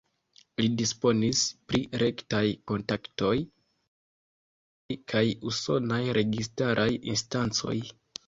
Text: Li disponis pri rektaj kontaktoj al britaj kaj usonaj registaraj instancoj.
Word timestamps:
Li 0.63 0.67
disponis 0.81 1.41
pri 1.71 1.81
rektaj 2.03 2.41
kontaktoj 2.71 3.35
al 3.35 3.43
britaj 3.43 4.97
kaj 5.13 5.23
usonaj 5.51 6.01
registaraj 6.19 6.89
instancoj. 7.15 7.77